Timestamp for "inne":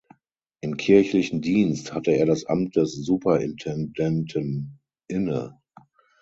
5.07-5.59